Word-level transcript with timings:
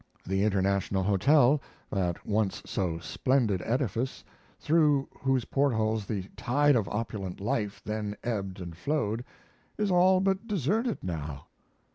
The 0.25 0.41
International 0.43 1.03
Hotel, 1.03 1.61
that 1.91 2.25
once 2.25 2.63
so 2.65 2.97
splendid 2.97 3.61
edifice, 3.63 4.23
through 4.59 5.07
whose 5.19 5.45
portals 5.45 6.07
the 6.07 6.23
tide 6.35 6.75
of 6.75 6.89
opulent 6.89 7.39
life 7.39 7.83
then 7.85 8.17
ebbed 8.23 8.59
and 8.59 8.75
flowed, 8.75 9.23
is 9.77 9.91
all 9.91 10.19
but 10.19 10.47
deserted 10.47 11.03
now. 11.03 11.45